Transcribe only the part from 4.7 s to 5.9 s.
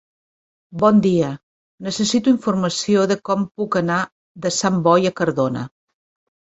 Boi a Cardona.